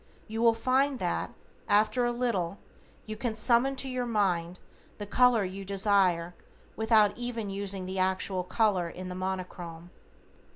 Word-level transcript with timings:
You 0.27 0.41
will 0.41 0.55
find 0.55 0.97
that 0.97 1.31
after 1.69 2.05
a 2.05 2.11
little 2.11 2.57
you 3.05 3.15
can 3.15 3.35
summon 3.35 3.75
to 3.75 3.87
your 3.87 4.07
mind 4.07 4.59
the 4.97 5.05
color 5.05 5.43
you 5.43 5.63
desire 5.63 6.33
without 6.75 7.15
even 7.15 7.51
using 7.51 7.85
the 7.85 7.99
actual 7.99 8.43
color 8.43 8.89
in 8.89 9.09
the 9.09 9.13
Monochrome. 9.13 9.91